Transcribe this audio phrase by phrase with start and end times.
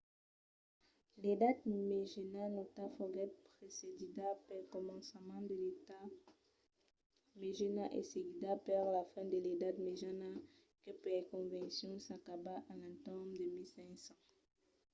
[1.21, 6.13] l'edat mejana nauta foguèt precedida pel començament de l'edat
[7.41, 10.29] mejana e seguida per la fin de l'edat mejana
[10.83, 14.15] que per convencion s'acaba a l'entorn de 1500